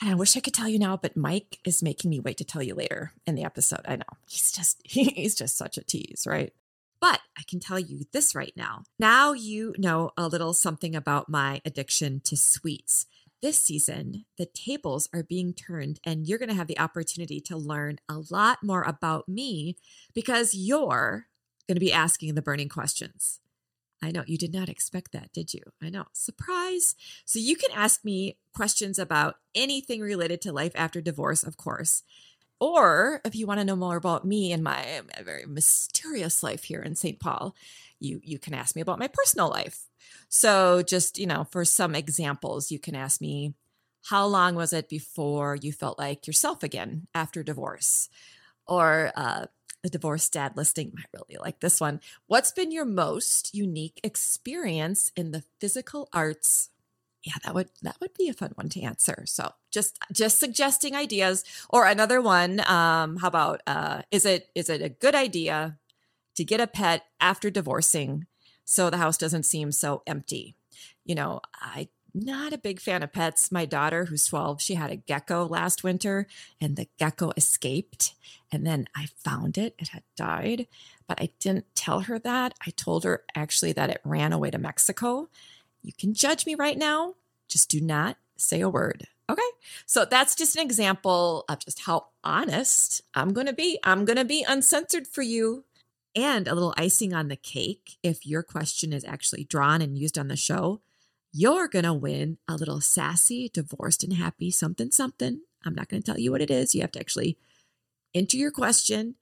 And 0.00 0.08
I 0.08 0.14
wish 0.14 0.36
I 0.36 0.40
could 0.40 0.54
tell 0.54 0.68
you 0.68 0.78
now, 0.78 0.96
but 0.96 1.16
Mic 1.16 1.58
is 1.64 1.82
making 1.82 2.10
me 2.10 2.20
wait 2.20 2.36
to 2.36 2.44
tell 2.44 2.62
you 2.62 2.76
later 2.76 3.12
in 3.26 3.34
the 3.34 3.42
episode. 3.42 3.80
I 3.86 3.96
know. 3.96 4.04
He's 4.28 4.52
just 4.52 4.80
he's 4.84 5.34
just 5.34 5.56
such 5.56 5.76
a 5.78 5.82
tease, 5.82 6.28
right? 6.28 6.52
But 7.00 7.18
I 7.36 7.42
can 7.48 7.58
tell 7.58 7.80
you 7.80 8.04
this 8.12 8.36
right 8.36 8.52
now. 8.54 8.84
Now 9.00 9.32
you 9.32 9.74
know 9.78 10.12
a 10.16 10.28
little 10.28 10.52
something 10.52 10.94
about 10.94 11.28
my 11.28 11.60
addiction 11.64 12.20
to 12.26 12.36
sweets. 12.36 13.06
this 13.42 13.58
season, 13.58 14.26
the 14.38 14.46
tables 14.46 15.08
are 15.12 15.24
being 15.24 15.54
turned, 15.54 15.98
and 16.04 16.28
you're 16.28 16.38
going 16.38 16.50
to 16.50 16.54
have 16.54 16.68
the 16.68 16.78
opportunity 16.78 17.40
to 17.40 17.56
learn 17.56 17.98
a 18.08 18.22
lot 18.30 18.58
more 18.62 18.82
about 18.82 19.28
me 19.28 19.76
because 20.14 20.54
you're 20.54 21.26
going 21.66 21.76
to 21.76 21.80
be 21.80 21.92
asking 21.92 22.34
the 22.34 22.42
burning 22.42 22.68
questions. 22.68 23.40
I 24.02 24.10
know 24.10 24.24
you 24.26 24.38
did 24.38 24.52
not 24.52 24.68
expect 24.68 25.12
that, 25.12 25.32
did 25.32 25.52
you? 25.52 25.62
I 25.82 25.90
know. 25.90 26.06
Surprise. 26.12 26.94
So 27.24 27.38
you 27.38 27.56
can 27.56 27.70
ask 27.74 28.04
me 28.04 28.38
questions 28.54 28.98
about 28.98 29.36
anything 29.54 30.00
related 30.00 30.40
to 30.42 30.52
life 30.52 30.72
after 30.74 31.00
divorce, 31.00 31.42
of 31.42 31.56
course. 31.56 32.02
Or 32.60 33.20
if 33.24 33.34
you 33.34 33.46
want 33.46 33.60
to 33.60 33.64
know 33.64 33.76
more 33.76 33.96
about 33.96 34.26
me 34.26 34.52
and 34.52 34.62
my, 34.62 35.00
my 35.16 35.22
very 35.22 35.46
mysterious 35.46 36.42
life 36.42 36.64
here 36.64 36.82
in 36.82 36.94
St. 36.94 37.18
Paul, 37.18 37.54
you 37.98 38.20
you 38.22 38.38
can 38.38 38.54
ask 38.54 38.76
me 38.76 38.82
about 38.82 38.98
my 38.98 39.08
personal 39.08 39.48
life. 39.48 39.86
So 40.28 40.82
just, 40.82 41.18
you 41.18 41.26
know, 41.26 41.44
for 41.44 41.64
some 41.64 41.94
examples, 41.94 42.70
you 42.70 42.78
can 42.78 42.94
ask 42.94 43.20
me 43.20 43.54
how 44.04 44.26
long 44.26 44.54
was 44.54 44.72
it 44.72 44.88
before 44.88 45.56
you 45.56 45.72
felt 45.72 45.98
like 45.98 46.26
yourself 46.26 46.62
again 46.62 47.06
after 47.14 47.42
divorce? 47.42 48.08
Or 48.66 49.12
uh, 49.16 49.46
the 49.82 49.90
divorce 49.90 50.28
dad 50.28 50.56
listing 50.56 50.92
might 50.94 51.06
really 51.12 51.38
like 51.40 51.60
this 51.60 51.80
one. 51.80 52.00
What's 52.26 52.52
been 52.52 52.70
your 52.70 52.84
most 52.84 53.54
unique 53.54 54.00
experience 54.02 55.12
in 55.16 55.30
the 55.30 55.44
physical 55.58 56.08
arts? 56.12 56.70
Yeah, 57.22 57.34
that 57.44 57.54
would 57.54 57.70
that 57.82 57.96
would 58.00 58.14
be 58.14 58.28
a 58.28 58.34
fun 58.34 58.52
one 58.54 58.70
to 58.70 58.80
answer. 58.80 59.24
So 59.26 59.52
just 59.70 59.98
just 60.12 60.38
suggesting 60.38 60.96
ideas. 60.96 61.44
Or 61.68 61.86
another 61.86 62.20
one, 62.20 62.60
um, 62.60 63.18
how 63.18 63.28
about 63.28 63.60
uh, 63.66 64.02
is 64.10 64.24
it 64.24 64.48
is 64.54 64.70
it 64.70 64.80
a 64.80 64.88
good 64.88 65.14
idea 65.14 65.78
to 66.36 66.44
get 66.44 66.60
a 66.60 66.66
pet 66.66 67.04
after 67.20 67.50
divorcing 67.50 68.26
so 68.64 68.88
the 68.88 68.96
house 68.96 69.18
doesn't 69.18 69.44
seem 69.44 69.70
so 69.70 70.02
empty? 70.06 70.56
You 71.04 71.14
know, 71.14 71.40
I 71.54 71.88
not 72.14 72.52
a 72.52 72.58
big 72.58 72.80
fan 72.80 73.02
of 73.02 73.12
pets. 73.12 73.52
My 73.52 73.64
daughter, 73.64 74.06
who's 74.06 74.26
12, 74.26 74.60
she 74.60 74.74
had 74.74 74.90
a 74.90 74.96
gecko 74.96 75.46
last 75.46 75.84
winter 75.84 76.26
and 76.60 76.76
the 76.76 76.88
gecko 76.98 77.32
escaped. 77.36 78.14
And 78.52 78.66
then 78.66 78.86
I 78.94 79.06
found 79.24 79.58
it, 79.58 79.74
it 79.78 79.88
had 79.88 80.02
died, 80.16 80.66
but 81.06 81.20
I 81.20 81.30
didn't 81.38 81.66
tell 81.74 82.00
her 82.00 82.18
that. 82.18 82.54
I 82.66 82.70
told 82.70 83.04
her 83.04 83.24
actually 83.34 83.72
that 83.72 83.90
it 83.90 84.00
ran 84.04 84.32
away 84.32 84.50
to 84.50 84.58
Mexico. 84.58 85.28
You 85.82 85.92
can 85.92 86.14
judge 86.14 86.46
me 86.46 86.54
right 86.54 86.76
now, 86.76 87.14
just 87.48 87.70
do 87.70 87.80
not 87.80 88.16
say 88.36 88.60
a 88.60 88.68
word. 88.68 89.06
Okay. 89.28 89.42
So 89.86 90.04
that's 90.04 90.34
just 90.34 90.56
an 90.56 90.62
example 90.62 91.44
of 91.48 91.60
just 91.60 91.80
how 91.80 92.06
honest 92.24 93.02
I'm 93.14 93.32
going 93.32 93.46
to 93.46 93.52
be. 93.52 93.78
I'm 93.84 94.04
going 94.04 94.16
to 94.16 94.24
be 94.24 94.44
uncensored 94.46 95.06
for 95.06 95.22
you. 95.22 95.64
And 96.16 96.48
a 96.48 96.54
little 96.54 96.74
icing 96.76 97.14
on 97.14 97.28
the 97.28 97.36
cake 97.36 97.96
if 98.02 98.26
your 98.26 98.42
question 98.42 98.92
is 98.92 99.04
actually 99.04 99.44
drawn 99.44 99.80
and 99.80 99.96
used 99.96 100.18
on 100.18 100.26
the 100.26 100.36
show 100.36 100.80
you're 101.32 101.68
going 101.68 101.84
to 101.84 101.94
win 101.94 102.38
a 102.48 102.56
little 102.56 102.80
sassy, 102.80 103.50
divorced, 103.52 104.02
and 104.02 104.14
happy 104.14 104.50
something, 104.50 104.90
something. 104.90 105.40
I'm 105.64 105.74
not 105.74 105.88
going 105.88 106.02
to 106.02 106.06
tell 106.06 106.18
you 106.18 106.32
what 106.32 106.42
it 106.42 106.50
is. 106.50 106.74
You 106.74 106.80
have 106.80 106.92
to 106.92 107.00
actually 107.00 107.38
enter 108.14 108.36
your 108.36 108.50
question. 108.50 109.14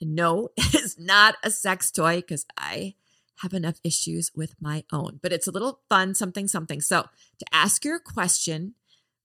And 0.00 0.14
no, 0.14 0.50
it 0.56 0.74
is 0.74 0.98
not 0.98 1.36
a 1.42 1.50
sex 1.50 1.90
toy 1.90 2.16
because 2.16 2.46
I 2.56 2.94
have 3.42 3.54
enough 3.54 3.80
issues 3.84 4.32
with 4.34 4.54
my 4.60 4.84
own, 4.92 5.20
but 5.22 5.32
it's 5.32 5.46
a 5.46 5.52
little 5.52 5.80
fun, 5.88 6.14
something, 6.14 6.48
something. 6.48 6.80
So 6.80 7.02
to 7.38 7.46
ask 7.52 7.84
your 7.84 8.00
question, 8.00 8.74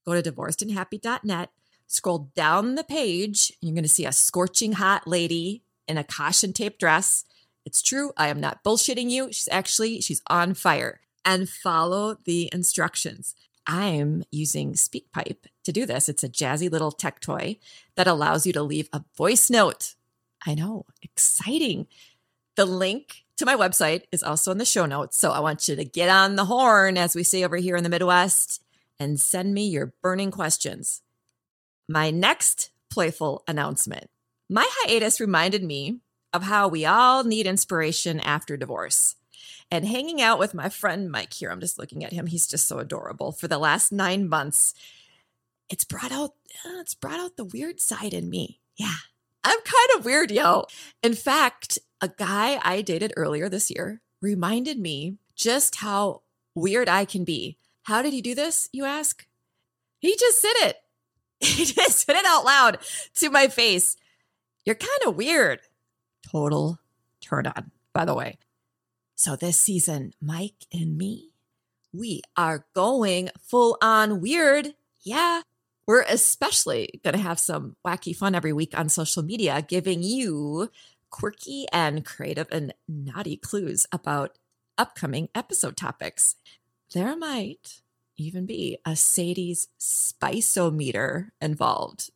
go 0.06 0.20
to 0.20 0.32
divorcedandhappy.net, 0.32 1.50
scroll 1.88 2.32
down 2.36 2.76
the 2.76 2.84
page, 2.84 3.52
and 3.62 3.70
you're 3.70 3.76
going 3.76 3.84
to 3.84 3.90
see 3.90 4.06
a 4.06 4.12
scorching 4.12 4.74
hot 4.74 5.08
lady 5.08 5.64
in 5.88 5.98
a 5.98 6.04
caution 6.04 6.54
tape 6.54 6.78
dress. 6.78 7.26
It's 7.66 7.82
true. 7.82 8.12
I 8.16 8.28
am 8.28 8.40
not 8.40 8.64
bullshitting 8.64 9.10
you. 9.10 9.28
She's 9.28 9.50
actually, 9.52 10.00
she's 10.02 10.22
on 10.28 10.54
fire 10.54 11.00
and 11.26 11.50
follow 11.50 12.18
the 12.26 12.50
instructions. 12.52 13.36
I'm 13.66 14.24
using 14.32 14.74
SpeakPipe 14.74 15.38
to 15.64 15.72
do 15.72 15.86
this. 15.86 16.10
It's 16.10 16.24
a 16.24 16.30
jazzy 16.30 16.70
little 16.70 16.92
tech 16.92 17.20
toy 17.20 17.58
that 17.96 18.08
allows 18.08 18.46
you 18.46 18.54
to 18.54 18.64
leave 18.64 18.90
a 18.92 19.04
voice 19.16 19.50
note. 19.50 19.96
I 20.46 20.56
know, 20.56 20.86
exciting. 21.02 21.88
The 22.56 22.66
link 22.66 23.24
to 23.38 23.46
my 23.46 23.56
website 23.56 24.04
is 24.12 24.24
also 24.24 24.52
in 24.52 24.58
the 24.58 24.66
show 24.66 24.86
notes. 24.86 25.18
So 25.18 25.32
I 25.32 25.40
want 25.40 25.68
you 25.68 25.76
to 25.76 25.86
get 25.86 26.10
on 26.10 26.36
the 26.36 26.46
horn, 26.46 26.98
as 26.98 27.16
we 27.16 27.24
say 27.24 27.44
over 27.44 27.56
here 27.56 27.78
in 27.78 27.84
the 27.84 27.90
Midwest, 27.90 28.62
and 29.00 29.20
send 29.20 29.54
me 29.54 29.68
your 29.68 29.94
burning 30.02 30.32
questions. 30.32 31.02
My 31.88 32.12
next 32.12 32.72
playful 32.90 33.44
announcement 33.48 34.10
my 34.50 34.68
hiatus 34.70 35.20
reminded 35.20 35.64
me 35.64 36.00
of 36.32 36.44
how 36.44 36.68
we 36.68 36.86
all 36.86 37.24
need 37.24 37.48
inspiration 37.48 38.20
after 38.20 38.58
divorce 38.58 39.16
and 39.72 39.86
hanging 39.86 40.22
out 40.22 40.40
with 40.40 40.54
my 40.54 40.70
friend 40.70 41.12
Mic 41.12 41.34
here. 41.34 41.52
I'm 41.52 41.60
just 41.60 41.80
looking 41.80 42.04
at 42.04 42.14
him. 42.14 42.28
He's 42.28 42.48
just 42.48 42.68
so 42.68 42.80
adorable. 42.80 43.32
For 43.32 43.48
the 43.48 43.58
last 43.58 43.92
nine 43.92 44.28
months, 44.28 44.74
it's 45.70 45.84
brought 45.84 46.12
out 46.12 46.32
uh, 46.66 46.80
it's 46.80 46.96
brought 46.96 47.20
out 47.20 47.38
the 47.38 47.46
weird 47.46 47.80
side 47.80 48.14
in 48.14 48.30
me. 48.30 48.60
Yeah. 48.78 48.96
I'm 49.44 49.60
kind 49.60 49.98
of 49.98 50.06
weird, 50.06 50.32
yo. 50.32 50.66
In 51.02 51.14
fact, 51.16 51.78
a 52.00 52.08
guy 52.08 52.60
I 52.64 52.82
dated 52.82 53.14
earlier 53.18 53.50
this 53.50 53.70
year 53.70 54.02
reminded 54.22 54.80
me 54.80 55.18
just 55.36 55.76
how 55.76 56.22
weird 56.56 56.88
I 56.88 57.06
can 57.06 57.24
be. 57.24 57.58
How 57.84 58.02
did 58.02 58.14
he 58.14 58.22
do 58.22 58.36
this, 58.36 58.70
you 58.72 58.86
ask? 58.86 59.28
He 60.00 60.16
just 60.18 60.42
said 60.42 60.54
it. 60.68 60.78
He 61.44 61.66
just 61.66 62.06
said 62.06 62.16
it 62.16 62.26
out 62.26 62.46
loud 62.46 62.78
to 63.16 63.30
my 63.30 63.50
face. 63.50 63.98
You're 64.66 64.76
kind 64.76 65.02
of 65.06 65.18
weird. 65.18 65.60
Total 66.32 66.80
turn 67.20 67.48
on, 67.48 67.72
by 67.94 68.06
the 68.06 68.14
way. 68.14 68.38
So 69.16 69.36
this 69.36 69.60
season, 69.60 70.14
Mic 70.22 70.54
and 70.74 70.98
me, 70.98 71.30
we 71.94 72.22
are 72.36 72.66
going 72.74 73.30
full 73.40 73.78
on 73.82 74.22
weird. 74.22 74.74
Yeah. 75.02 75.42
We're 75.86 76.04
especially 76.04 77.02
going 77.04 77.16
to 77.16 77.22
have 77.22 77.40
some 77.40 77.76
wacky 77.86 78.16
fun 78.16 78.36
every 78.36 78.54
week 78.54 78.78
on 78.78 78.90
social 78.90 79.22
media, 79.22 79.62
giving 79.62 80.02
you 80.02 80.70
quirky 81.10 81.68
and 81.72 82.06
creative 82.06 82.48
and 82.52 82.74
naughty 82.88 83.38
clues 83.38 83.86
about 83.92 84.38
upcoming 84.78 85.30
episode 85.36 85.78
topics. 85.78 86.36
There 86.94 87.16
might 87.16 87.82
even 88.18 88.46
be 88.46 88.78
a 88.86 88.96
Sadie's 88.96 89.68
spiceometer 89.80 91.30
involved. 91.42 92.12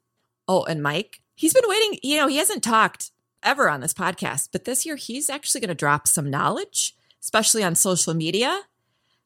Oh, 0.48 0.64
and 0.64 0.82
Mic, 0.82 1.22
he's 1.36 1.54
been 1.54 1.64
waiting. 1.68 2.00
You 2.02 2.18
know, 2.18 2.28
he 2.28 2.38
hasn't 2.38 2.64
talked 2.64 3.12
ever 3.44 3.70
on 3.70 3.82
this 3.82 3.94
podcast, 3.94 4.50
but 4.52 4.66
this 4.66 4.86
year 4.86 4.96
he's 4.96 5.30
actually 5.30 5.62
going 5.62 5.70
to 5.70 5.76
drop 5.76 6.08
some 6.08 6.30
knowledge, 6.30 6.96
especially 7.22 7.64
on 7.64 7.76
social 7.76 8.14
media. 8.14 8.64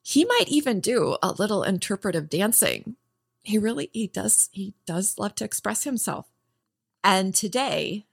He 0.02 0.26
might 0.26 0.48
even 0.48 0.80
do 0.80 1.18
a 1.22 1.32
little 1.32 1.64
interpretive 1.64 2.30
dancing. 2.30 2.96
He 3.44 3.58
really 3.58 3.90
he 3.94 4.08
does 4.08 4.50
he 4.52 4.74
does 4.86 5.18
love 5.18 5.36
to 5.36 5.46
express 5.46 5.84
himself. 5.84 6.28
And 7.04 7.34
today 7.34 8.06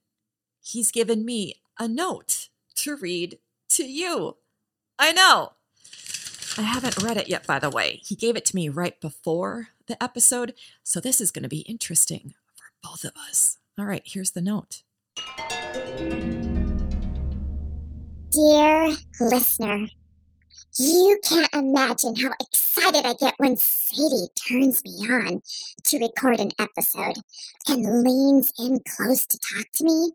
he's 0.63 0.91
given 0.91 1.25
me 1.25 1.57
a 1.79 1.89
note 1.89 2.49
to 2.77 2.97
read 2.97 3.39
to 3.71 3.85
you. 3.85 4.37
I 4.99 5.13
know. 5.13 5.53
I 6.57 6.63
haven't 6.63 7.03
read 7.03 7.17
it 7.17 7.29
yet, 7.29 7.47
by 7.47 7.59
the 7.59 7.71
way. 7.71 8.01
He 8.05 8.17
gave 8.17 8.37
it 8.37 8.45
to 8.47 8.57
me 8.57 8.69
right 8.69 9.01
before 9.01 9.69
the 9.87 10.03
episode. 10.03 10.55
So 10.83 10.99
this 10.99 11.21
is 11.21 11.31
going 11.31 11.45
to 11.45 11.49
be 11.49 11.61
interesting 11.61 12.35
for 12.57 12.65
both 12.83 13.05
of 13.05 13.13
us. 13.29 13.59
All 13.79 13.85
right, 13.85 14.03
here's 14.05 14.33
the 14.33 14.43
note. 14.43 14.83
Dear 18.31 18.97
listener, 19.21 19.89
you 20.79 21.19
can't 21.25 21.53
imagine 21.55 22.15
how 22.15 22.31
excited 22.41 23.05
I 23.05 23.15
get 23.15 23.35
when 23.39 23.57
Sadie 23.57 24.29
turns 24.49 24.85
me 24.85 24.93
on 25.11 25.43
to 25.85 25.99
record 25.99 26.39
an 26.39 26.53
episode 26.59 27.17
and 27.67 28.05
leans 28.05 28.53
in 28.59 28.81
close 28.89 29.27
to 29.27 29.39
talk 29.39 29.67
to 29.75 29.85
me. 29.85 30.13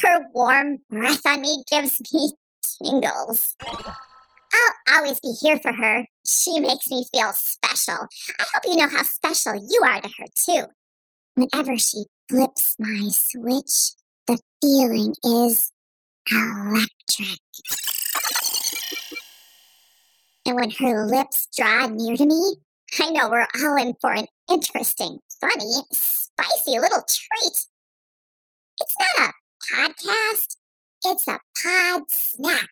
Her 0.00 0.26
warm 0.34 0.78
breath 0.90 1.24
on 1.24 1.40
me 1.40 1.64
gives 1.70 2.00
me 2.12 2.32
tingles. 2.82 3.56
I'll 3.62 4.96
always 4.98 5.20
be 5.20 5.32
here 5.40 5.58
for 5.58 5.72
her. 5.72 6.04
She 6.26 6.60
makes 6.60 6.90
me 6.90 7.06
feel 7.12 7.32
special. 7.32 8.06
I 8.38 8.44
hope 8.52 8.64
you 8.66 8.76
know 8.76 8.88
how 8.88 9.02
special 9.02 9.54
you 9.54 9.80
are 9.84 10.00
to 10.00 10.08
her, 10.18 10.26
too. 10.34 10.64
Whenever 11.36 11.78
she 11.78 12.04
flips 12.28 12.76
my 12.78 13.08
switch, 13.10 13.92
the 14.26 14.38
feeling 14.60 15.14
is 15.24 15.72
electric. 16.30 17.38
And 20.44 20.56
when 20.56 20.70
her 20.70 21.06
lips 21.06 21.48
draw 21.56 21.86
near 21.86 22.16
to 22.16 22.26
me, 22.26 22.56
I 23.00 23.10
know 23.10 23.30
we're 23.30 23.46
all 23.64 23.76
in 23.76 23.94
for 24.00 24.12
an 24.12 24.26
interesting, 24.50 25.18
funny, 25.40 25.82
spicy 25.92 26.78
little 26.78 27.04
treat. 27.08 27.66
It's 28.80 28.96
not 28.98 29.30
a 29.30 29.32
podcast, 29.74 30.56
it's 31.04 31.28
a 31.28 31.38
pod 31.62 32.02
snack. 32.10 32.70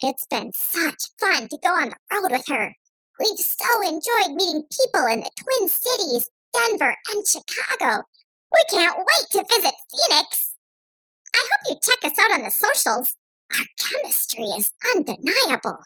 It's 0.00 0.26
been 0.26 0.52
such 0.54 1.02
fun 1.18 1.48
to 1.48 1.58
go 1.62 1.70
on 1.70 1.90
the 1.90 1.96
road 2.12 2.30
with 2.30 2.46
her. 2.46 2.72
We've 3.18 3.38
so 3.38 3.82
enjoyed 3.82 4.36
meeting 4.36 4.62
people 4.70 5.06
in 5.06 5.20
the 5.20 5.30
Twin 5.36 5.68
Cities, 5.68 6.30
Denver, 6.54 6.94
and 7.10 7.26
Chicago. 7.26 8.04
We 8.52 8.62
can't 8.70 8.96
wait 8.96 9.26
to 9.32 9.44
visit 9.54 9.74
Phoenix. 9.90 10.47
I 11.34 11.48
hope 11.50 11.62
you 11.68 11.76
check 11.82 12.12
us 12.12 12.18
out 12.18 12.38
on 12.38 12.44
the 12.44 12.50
socials. 12.50 13.14
Our 13.56 13.64
chemistry 13.78 14.44
is 14.44 14.72
undeniable. 14.94 15.78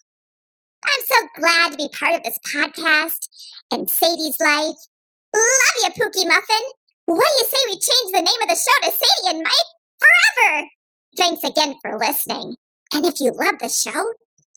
I'm 0.84 1.00
so 1.04 1.16
glad 1.36 1.72
to 1.72 1.76
be 1.76 1.88
part 1.92 2.16
of 2.16 2.22
this 2.24 2.38
podcast 2.46 3.28
and 3.70 3.88
Sadie's 3.88 4.40
life. 4.40 4.76
Love 5.34 5.76
you, 5.82 5.90
Pookie 5.90 6.26
Muffin. 6.26 6.66
What 7.06 7.28
do 7.36 7.38
you 7.38 7.46
say 7.46 7.58
we 7.66 7.72
change 7.72 8.12
the 8.12 8.22
name 8.22 8.42
of 8.42 8.48
the 8.48 8.56
show 8.56 8.78
to 8.82 8.90
Sadie 8.90 9.36
and 9.36 9.38
Mic 9.38 9.66
forever? 9.98 10.66
Thanks 11.16 11.44
again 11.44 11.74
for 11.82 11.98
listening. 11.98 12.56
And 12.94 13.06
if 13.06 13.20
you 13.20 13.32
love 13.32 13.58
the 13.60 13.68
show, 13.68 14.12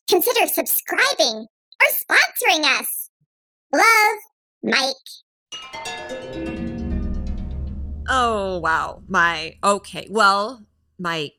consider 0.10 0.48
subscribing 0.48 1.48
or 1.82 1.90
sponsoring 1.92 2.64
us. 2.80 3.10
Love, 3.74 4.20
Mic. 4.64 4.96
Oh, 8.08 8.60
wow. 8.60 9.02
My, 9.08 9.56
okay. 9.64 10.08
Well, 10.10 10.66
Mic, 10.98 11.34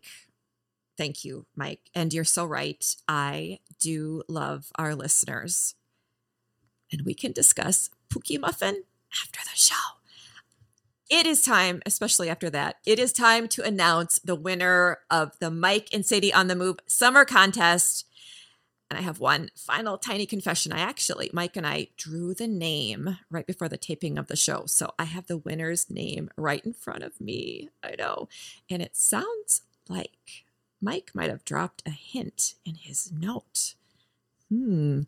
thank 0.96 1.24
you, 1.24 1.46
Mic. 1.56 1.80
And 1.94 2.12
you're 2.12 2.24
so 2.24 2.44
right. 2.44 2.84
I 3.08 3.60
do 3.80 4.22
love 4.28 4.70
our 4.76 4.94
listeners. 4.94 5.74
And 6.92 7.02
we 7.02 7.14
can 7.14 7.32
discuss 7.32 7.90
Pookie 8.08 8.40
Muffin 8.40 8.84
after 9.22 9.40
the 9.44 9.56
show. 9.56 9.74
It 11.08 11.24
is 11.24 11.40
time, 11.42 11.82
especially 11.86 12.28
after 12.28 12.50
that, 12.50 12.76
it 12.84 12.98
is 12.98 13.12
time 13.12 13.46
to 13.48 13.62
announce 13.62 14.18
the 14.18 14.34
winner 14.34 14.98
of 15.08 15.38
the 15.38 15.52
Mic 15.52 15.88
and 15.92 16.04
Sadie 16.04 16.34
on 16.34 16.48
the 16.48 16.56
Move 16.56 16.78
Summer 16.86 17.24
Contest. 17.24 18.06
And 18.88 18.98
I 18.98 19.02
have 19.02 19.18
one 19.18 19.50
final 19.56 19.98
tiny 19.98 20.26
confession. 20.26 20.72
I 20.72 20.78
actually, 20.78 21.30
Mic 21.32 21.56
and 21.56 21.66
I 21.66 21.88
drew 21.96 22.34
the 22.34 22.46
name 22.46 23.18
right 23.30 23.46
before 23.46 23.68
the 23.68 23.76
taping 23.76 24.16
of 24.16 24.28
the 24.28 24.36
show. 24.36 24.64
So 24.66 24.92
I 24.98 25.04
have 25.04 25.26
the 25.26 25.38
winner's 25.38 25.90
name 25.90 26.30
right 26.36 26.64
in 26.64 26.72
front 26.72 27.02
of 27.02 27.20
me. 27.20 27.70
I 27.82 27.96
know. 27.98 28.28
And 28.70 28.80
it 28.82 28.96
sounds 28.96 29.62
like 29.88 30.44
Mic 30.80 31.14
might 31.14 31.30
have 31.30 31.44
dropped 31.44 31.82
a 31.84 31.90
hint 31.90 32.54
in 32.64 32.76
his 32.76 33.10
note. 33.12 33.74
Hmm. 34.50 35.02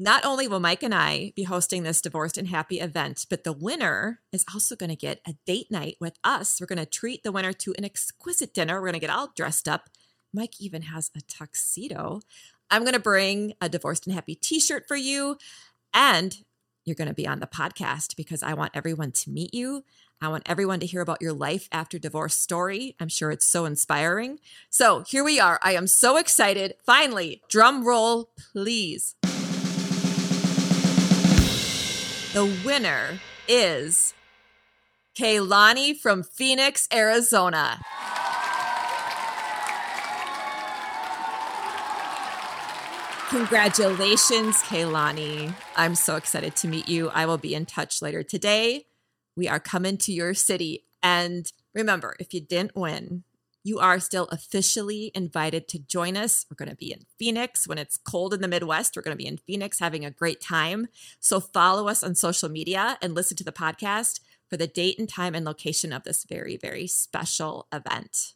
Not 0.00 0.24
only 0.24 0.46
will 0.46 0.60
Mic 0.60 0.84
and 0.84 0.94
I 0.94 1.32
be 1.34 1.42
hosting 1.42 1.82
this 1.82 2.00
Divorced 2.00 2.38
and 2.38 2.46
Happy 2.46 2.78
event, 2.78 3.26
but 3.28 3.42
the 3.42 3.52
winner 3.52 4.20
is 4.30 4.44
also 4.54 4.76
going 4.76 4.90
to 4.90 4.96
get 4.96 5.20
a 5.26 5.34
date 5.44 5.72
night 5.72 5.96
with 6.00 6.16
us. 6.22 6.60
We're 6.60 6.68
going 6.68 6.78
to 6.78 6.86
treat 6.86 7.24
the 7.24 7.32
winner 7.32 7.52
to 7.54 7.74
an 7.76 7.84
exquisite 7.84 8.54
dinner. 8.54 8.76
We're 8.76 8.86
going 8.86 8.92
to 8.92 9.00
get 9.00 9.10
all 9.10 9.32
dressed 9.34 9.68
up. 9.68 9.90
Mic 10.32 10.60
even 10.60 10.82
has 10.82 11.10
a 11.16 11.20
tuxedo. 11.22 12.20
I'm 12.70 12.82
going 12.82 12.94
to 12.94 13.00
bring 13.00 13.54
a 13.60 13.68
Divorced 13.68 14.06
and 14.06 14.14
Happy 14.14 14.34
t 14.34 14.60
shirt 14.60 14.86
for 14.86 14.96
you. 14.96 15.38
And 15.94 16.36
you're 16.84 16.94
going 16.94 17.08
to 17.08 17.14
be 17.14 17.26
on 17.26 17.40
the 17.40 17.46
podcast 17.46 18.16
because 18.16 18.42
I 18.42 18.54
want 18.54 18.72
everyone 18.74 19.12
to 19.12 19.30
meet 19.30 19.54
you. 19.54 19.84
I 20.20 20.28
want 20.28 20.42
everyone 20.46 20.80
to 20.80 20.86
hear 20.86 21.00
about 21.00 21.22
your 21.22 21.32
life 21.32 21.68
after 21.70 21.98
divorce 21.98 22.34
story. 22.34 22.96
I'm 22.98 23.08
sure 23.08 23.30
it's 23.30 23.46
so 23.46 23.64
inspiring. 23.64 24.40
So 24.68 25.00
here 25.00 25.22
we 25.22 25.38
are. 25.38 25.60
I 25.62 25.72
am 25.72 25.86
so 25.86 26.16
excited. 26.16 26.74
Finally, 26.84 27.42
drum 27.48 27.86
roll, 27.86 28.30
please. 28.52 29.14
The 32.32 32.62
winner 32.64 33.20
is 33.46 34.12
Kaylani 35.16 35.96
from 35.96 36.22
Phoenix, 36.22 36.88
Arizona. 36.92 37.80
Congratulations, 43.28 44.56
Kaylani. 44.62 45.52
I'm 45.76 45.94
so 45.94 46.16
excited 46.16 46.56
to 46.56 46.66
meet 46.66 46.88
you. 46.88 47.10
I 47.10 47.26
will 47.26 47.36
be 47.36 47.54
in 47.54 47.66
touch 47.66 48.00
later 48.00 48.22
today. 48.22 48.86
We 49.36 49.46
are 49.46 49.60
coming 49.60 49.98
to 49.98 50.12
your 50.12 50.32
city. 50.32 50.86
And 51.02 51.52
remember, 51.74 52.16
if 52.18 52.32
you 52.32 52.40
didn't 52.40 52.74
win, 52.74 53.24
you 53.62 53.80
are 53.80 54.00
still 54.00 54.28
officially 54.32 55.12
invited 55.14 55.68
to 55.68 55.78
join 55.78 56.16
us. 56.16 56.46
We're 56.50 56.64
going 56.64 56.70
to 56.70 56.76
be 56.76 56.90
in 56.90 57.00
Phoenix 57.18 57.68
when 57.68 57.76
it's 57.76 57.98
cold 57.98 58.32
in 58.32 58.40
the 58.40 58.48
Midwest. 58.48 58.96
We're 58.96 59.02
going 59.02 59.16
to 59.16 59.22
be 59.22 59.28
in 59.28 59.36
Phoenix 59.36 59.78
having 59.78 60.06
a 60.06 60.10
great 60.10 60.40
time. 60.40 60.88
So 61.20 61.38
follow 61.38 61.86
us 61.86 62.02
on 62.02 62.14
social 62.14 62.48
media 62.48 62.96
and 63.02 63.14
listen 63.14 63.36
to 63.36 63.44
the 63.44 63.52
podcast 63.52 64.20
for 64.48 64.56
the 64.56 64.66
date 64.66 64.98
and 64.98 65.06
time 65.06 65.34
and 65.34 65.44
location 65.44 65.92
of 65.92 66.04
this 66.04 66.24
very, 66.24 66.56
very 66.56 66.86
special 66.86 67.66
event. 67.70 68.32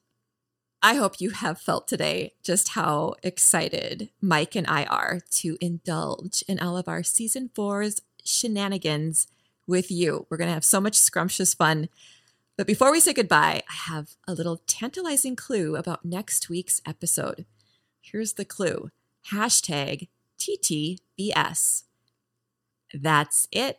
I 0.85 0.95
hope 0.95 1.21
you 1.21 1.31
have 1.31 1.61
felt 1.61 1.87
today 1.87 2.33
just 2.43 2.71
how 2.71 3.15
excited 3.23 4.11
Mic 4.21 4.57
and 4.57 4.67
I 4.67 4.83
are 4.87 5.21
to 5.35 5.57
indulge 5.61 6.43
in 6.49 6.59
all 6.59 6.77
of 6.77 6.89
our 6.89 7.05
season 7.05 7.51
four's 7.55 8.03
shenanigans 8.25 9.29
with 9.65 9.93
you. 9.93 10.27
We're 10.29 10.39
going 10.39 10.49
to 10.49 10.55
have 10.55 10.65
so 10.65 10.81
much 10.81 10.97
scrumptious 10.97 11.55
fun. 11.55 11.89
But 12.57 12.66
before 12.66 12.90
we 12.90 12.99
say 12.99 13.12
goodbye, 13.12 13.62
I 13.68 13.73
have 13.92 14.16
a 14.27 14.35
little 14.35 14.61
tantalizing 14.66 15.37
clue 15.37 15.77
about 15.77 16.05
next 16.05 16.49
week's 16.49 16.83
episode. 16.85 17.47
Here's 18.01 18.33
the 18.33 18.45
clue 18.45 18.90
hashtag 19.31 20.09
TTBS. 20.40 21.85
That's 22.92 23.47
it. 23.53 23.79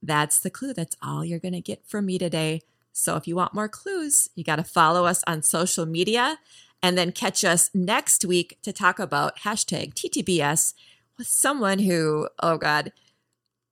That's 0.00 0.38
the 0.38 0.50
clue. 0.50 0.72
That's 0.72 0.96
all 1.02 1.24
you're 1.24 1.40
going 1.40 1.52
to 1.54 1.60
get 1.60 1.84
from 1.84 2.06
me 2.06 2.16
today. 2.16 2.62
So 2.98 3.14
if 3.14 3.28
you 3.28 3.36
want 3.36 3.54
more 3.54 3.68
clues, 3.68 4.28
you 4.34 4.42
got 4.42 4.56
to 4.56 4.64
follow 4.64 5.04
us 5.04 5.22
on 5.24 5.42
social 5.42 5.86
media 5.86 6.40
and 6.82 6.98
then 6.98 7.12
catch 7.12 7.44
us 7.44 7.70
next 7.72 8.24
week 8.24 8.58
to 8.62 8.72
talk 8.72 8.98
about 8.98 9.38
hashtag 9.38 9.94
TTBS 9.94 10.74
with 11.16 11.28
someone 11.28 11.78
who, 11.78 12.28
oh 12.42 12.58
God, 12.58 12.92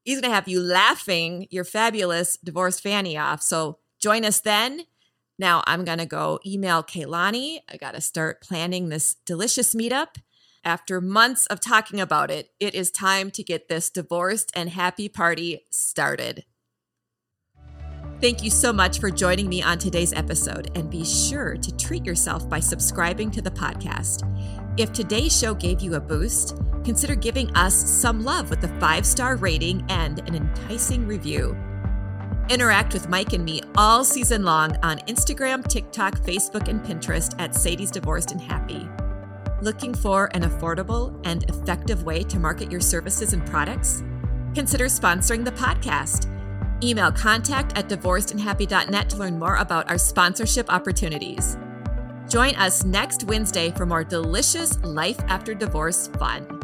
he's 0.05 0.21
going 0.21 0.31
to 0.31 0.35
have 0.35 0.47
you 0.47 0.61
laughing 0.61 1.49
your 1.51 1.65
fabulous 1.65 2.37
divorced 2.37 2.81
fanny 2.81 3.19
off. 3.19 3.43
So 3.43 3.79
join 3.99 4.25
us 4.25 4.39
then. 4.39 4.83
Now 5.41 5.65
I'm 5.67 5.85
going 5.85 5.99
to 5.99 6.07
go 6.07 6.39
email 6.47 6.85
Kaylani. 6.85 7.59
I 7.69 7.79
got 7.79 7.95
to 7.95 8.01
start 8.01 8.41
planning 8.41 8.91
this 8.91 9.17
delicious 9.27 9.75
meetup. 9.75 10.19
After 10.65 11.01
months 11.01 11.47
of 11.47 11.59
talking 11.59 12.01
about 12.01 12.31
it, 12.31 12.51
it 12.61 12.77
is 12.77 12.93
time 12.93 13.33
to 13.33 13.43
get 13.43 13.69
this 13.69 13.91
divorced 13.91 14.53
and 14.55 14.71
happy 14.71 15.09
party 15.09 15.65
started. 15.71 16.45
Thank 18.19 18.43
you 18.43 18.49
so 18.49 18.73
much 18.73 18.99
for 18.99 19.11
joining 19.11 19.47
me 19.47 19.63
on 19.63 19.77
today's 19.77 20.15
episode, 20.15 20.71
and 20.75 20.89
be 20.89 21.05
sure 21.05 21.55
to 21.59 21.77
treat 21.77 22.07
yourself 22.07 22.49
by 22.49 22.61
subscribing 22.61 23.31
to 23.33 23.43
the 23.43 23.51
podcast. 23.51 24.23
If 24.81 24.91
today's 24.95 25.39
show 25.39 25.53
gave 25.53 25.83
you 25.83 25.97
a 25.97 26.01
boost, 26.01 26.57
consider 26.83 27.15
giving 27.15 27.55
us 27.55 27.75
some 27.75 28.25
love 28.25 28.49
with 28.49 28.65
a 28.65 28.81
five 28.81 29.05
star 29.05 29.37
rating 29.37 29.85
and 29.91 30.27
an 30.27 30.35
enticing 30.35 31.07
review. 31.07 31.55
Interact 32.49 32.95
with 32.95 33.11
Mic 33.11 33.35
and 33.35 33.45
me 33.45 33.61
all 33.77 34.03
season 34.03 34.45
long 34.45 34.77
on 34.83 34.99
Instagram, 35.01 35.67
TikTok, 35.69 36.17
Facebook, 36.21 36.69
and 36.69 36.83
Pinterest 36.83 37.35
at 37.39 37.55
Sadie's 37.55 37.91
Divorced 37.91 38.33
and 38.33 38.41
Happy. 38.41 38.89
Looking 39.61 39.93
for 39.93 40.31
an 40.33 40.41
affordable 40.43 41.21
and 41.27 41.43
effective 41.51 42.05
way 42.05 42.23
to 42.25 42.39
market 42.39 42.71
your 42.71 42.81
services 42.81 43.35
and 43.35 43.45
products? 43.45 44.03
Consider 44.55 44.87
sponsoring 44.87 45.45
the 45.45 45.53
podcast 45.53 46.26
Email 46.83 47.13
contact 47.13 47.77
at 47.77 47.89
divorcedandhappy.net 47.89 49.11
to 49.11 49.17
learn 49.17 49.39
more 49.39 49.57
about 49.57 49.89
our 49.91 49.99
sponsorship 49.99 50.73
opportunities. 50.73 51.57
Join 52.29 52.55
us 52.57 52.85
next 52.85 53.25
Wednesday 53.25 53.71
for 53.71 53.87
more 53.87 54.05
delicious 54.05 54.83
life 54.83 55.19
after 55.29 55.55
divorce 55.55 56.09
fun. 56.19 56.56